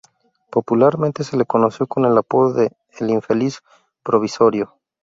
[0.49, 3.59] Popularmente se le conoció con el apodo de "el infeliz
[4.03, 4.73] Provisorio".